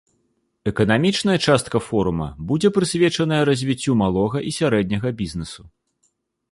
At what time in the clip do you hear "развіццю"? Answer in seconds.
3.51-3.91